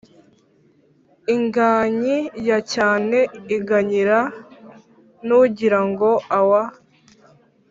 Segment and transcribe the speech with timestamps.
[1.35, 2.17] Inganyi
[2.47, 3.17] ya cyane
[3.57, 4.19] iganyira
[5.27, 6.63] nugira ngo awa.